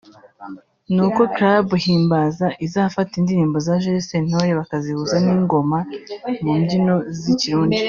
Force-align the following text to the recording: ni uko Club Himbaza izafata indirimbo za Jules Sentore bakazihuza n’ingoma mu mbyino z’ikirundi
ni 0.93 1.01
uko 1.07 1.21
Club 1.35 1.67
Himbaza 1.85 2.47
izafata 2.65 3.13
indirimbo 3.19 3.57
za 3.65 3.73
Jules 3.81 4.07
Sentore 4.09 4.51
bakazihuza 4.59 5.15
n’ingoma 5.25 5.77
mu 6.43 6.51
mbyino 6.59 6.95
z’ikirundi 7.21 7.77